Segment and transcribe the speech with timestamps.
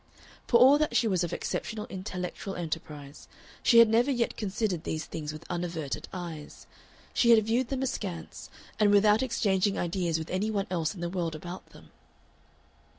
[0.47, 3.27] For all that she was of exceptional intellectual enterprise,
[3.61, 6.65] she had never yet considered these things with unaverted eyes.
[7.13, 11.07] She had viewed them askance, and without exchanging ideas with any one else in the
[11.11, 11.91] world about them.